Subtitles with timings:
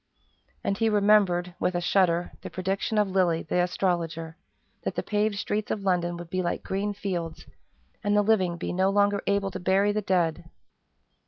[0.63, 4.35] And he remembered, with a shudder, the prediction of Lilly, the astrologer,
[4.81, 7.45] that the paved streets of London would be like green fields,
[8.03, 10.49] and the living be no longer able to bury the dead.